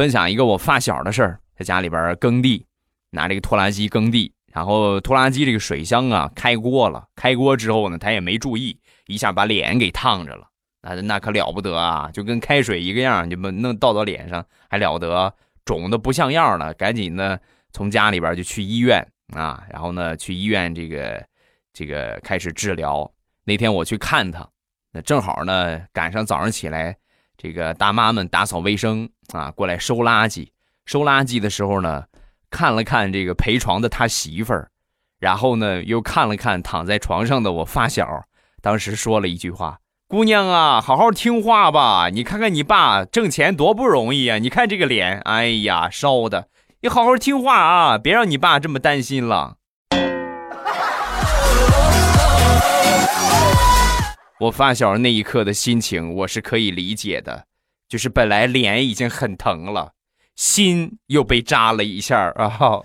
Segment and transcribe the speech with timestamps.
[0.00, 2.64] 分享一个我发小的事儿，在家里边耕地，
[3.10, 10.46] 拿这个拖拉机耕地，然后拖拉机这个水箱啊开锅了，开锅之后呢，他也没注意，一下把脸给烫着了，
[10.80, 15.34] 那那可了不得啊，就跟开水一个样，就弄倒到脸上还了得，
[15.66, 17.38] 肿的不像样了，赶紧的
[17.74, 21.22] 从家里边就去医院啊，然后呢去医院这个
[21.74, 23.06] 这个开始治疗。
[23.44, 24.48] 那天我去看他，
[24.92, 26.96] 那正好呢赶上早上起来，
[27.42, 30.48] 这个大妈们打扫卫生啊，过来收垃圾。
[30.84, 32.04] 收垃圾的时候呢，
[32.50, 34.68] 看了看这个陪床的他媳妇儿，
[35.18, 38.24] 然后呢又看了看躺在床上的我发小，
[38.60, 46.48] 当时说了一句话：“姑娘啊，好好听话吧，你看看你爸挣钱多不容易啊，你看这个脸，哎呀烧的，
[46.82, 49.56] 你好好听话啊，别让你爸这么担心了。”
[54.40, 57.44] 我发小那一刻的心情，我是可以理解的，
[57.86, 59.92] 就是本来脸已经很疼了，
[60.34, 62.80] 心又被扎了一下啊。